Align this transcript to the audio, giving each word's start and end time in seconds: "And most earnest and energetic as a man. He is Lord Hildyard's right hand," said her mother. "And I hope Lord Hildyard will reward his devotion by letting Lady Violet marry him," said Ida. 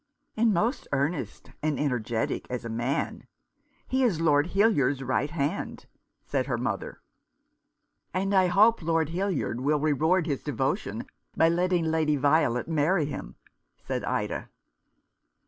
"And 0.35 0.51
most 0.51 0.87
earnest 0.91 1.51
and 1.61 1.79
energetic 1.79 2.47
as 2.49 2.65
a 2.65 2.69
man. 2.69 3.27
He 3.87 4.01
is 4.01 4.19
Lord 4.19 4.47
Hildyard's 4.47 5.03
right 5.03 5.29
hand," 5.29 5.85
said 6.25 6.47
her 6.47 6.57
mother. 6.57 7.03
"And 8.11 8.33
I 8.33 8.47
hope 8.47 8.81
Lord 8.81 9.09
Hildyard 9.09 9.59
will 9.61 9.79
reward 9.79 10.25
his 10.25 10.41
devotion 10.43 11.05
by 11.37 11.49
letting 11.49 11.85
Lady 11.91 12.15
Violet 12.15 12.67
marry 12.67 13.05
him," 13.05 13.35
said 13.77 14.03
Ida. 14.03 14.49